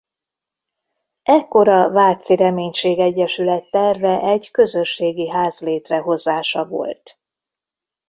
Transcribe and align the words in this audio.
Ekkor 1.23 1.67
a 1.69 1.89
Váci 1.91 2.35
Reménység 2.35 2.99
Egyesület 2.99 3.69
terve 3.69 4.19
egy 4.21 4.51
közösségi 4.51 5.29
ház 5.29 5.59
létrehozása 5.59 6.67
volt. 6.67 7.19